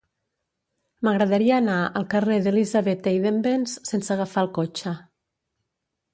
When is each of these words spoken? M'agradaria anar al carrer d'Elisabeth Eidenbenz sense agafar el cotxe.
M'agradaria 1.07 1.59
anar 1.63 1.75
al 1.99 2.07
carrer 2.13 2.39
d'Elisabeth 2.47 3.11
Eidenbenz 3.13 3.77
sense 3.93 4.17
agafar 4.19 4.47
el 4.49 4.53
cotxe. 4.59 4.97